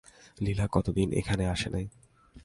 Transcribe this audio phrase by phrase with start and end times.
[0.37, 1.85] লীলা কতদিন এখানে আসে নাই!